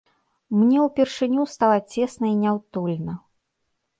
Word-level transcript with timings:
Мне 0.59 0.77
ўпершыню 0.85 1.43
стала 1.55 1.77
цесна 1.93 2.25
і 2.33 2.39
няўтульна. 2.45 3.13